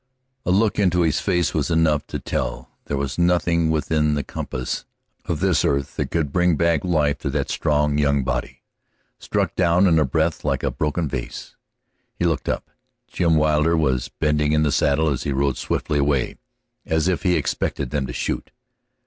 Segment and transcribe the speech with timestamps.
[0.47, 4.23] A look into his face was enough to tell that there was nothing within the
[4.23, 4.83] compass
[5.25, 8.63] of this earth that could bring back life to that strong, young body,
[9.19, 11.55] struck down in a breath like a broken vase.
[12.15, 12.71] He looked up.
[13.09, 16.39] Jim Wilder was bending in the saddle as he rode swiftly away,
[16.83, 18.49] as if he expected them to shoot.